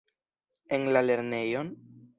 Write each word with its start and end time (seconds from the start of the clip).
En 0.79 0.89
la 0.97 1.03
lernejon? 1.07 1.73